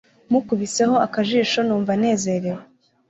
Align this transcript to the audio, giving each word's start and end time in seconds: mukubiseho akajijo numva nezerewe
mukubiseho 0.31 0.95
akajijo 1.05 1.59
numva 1.67 1.93
nezerewe 2.01 2.61